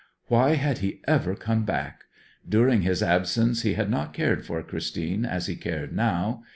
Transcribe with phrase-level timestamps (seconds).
[0.29, 2.05] Why had he ever come back?
[2.49, 6.41] During his absence he had not cared for Christine as he cared now.